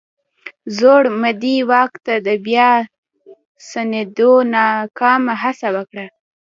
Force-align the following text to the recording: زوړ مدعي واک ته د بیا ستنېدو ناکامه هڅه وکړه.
زوړ 0.77 1.03
مدعي 1.21 1.57
واک 1.71 1.91
ته 2.05 2.13
د 2.27 2.29
بیا 2.45 2.69
ستنېدو 3.67 4.31
ناکامه 4.53 5.33
هڅه 5.43 5.67
وکړه. 5.75 6.05